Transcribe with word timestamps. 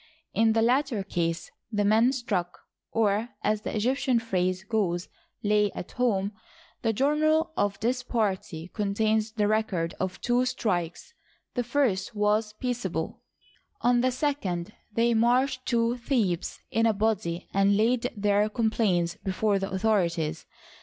In 0.33 0.53
the 0.53 0.63
latter 0.63 1.03
case, 1.03 1.51
the 1.71 1.85
men 1.85 2.11
struck, 2.11 2.61
or, 2.91 3.29
as 3.43 3.61
the 3.61 3.75
Egyptian 3.75 4.17
phrase 4.17 4.63
goes, 4.63 5.07
"lay 5.43 5.71
at 5.73 5.91
home." 5.91 6.31
The 6.81 6.91
journal 6.91 7.51
of 7.55 7.79
this 7.81 8.01
party 8.01 8.71
contains 8.73 9.33
the 9.33 9.47
record 9.47 9.93
of 9.99 10.19
two 10.19 10.45
strikes. 10.45 11.13
The 11.53 11.63
first 11.63 12.15
was 12.15 12.53
peaceable; 12.53 13.21
on 13.81 14.01
the 14.01 14.09
second,, 14.11 14.73
thejr 14.97 15.15
marched 15.15 15.67
to 15.67 15.97
Thebes 15.97 16.61
in 16.71 16.87
a 16.87 16.93
body 16.93 17.47
and 17.53 17.77
laid 17.77 18.09
their 18.17 18.49
com 18.49 18.71
plaints 18.71 19.17
before 19.23 19.59
the 19.59 19.69
authorities. 19.69 20.47